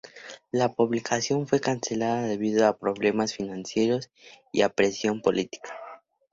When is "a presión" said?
4.63-5.21